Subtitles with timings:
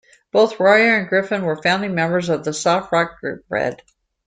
[0.31, 3.83] Both Royer and Griffin were founding members of the soft-rock group Bread.